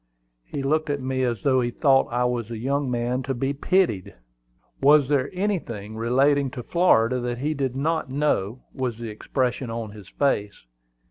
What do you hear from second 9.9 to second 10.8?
his face.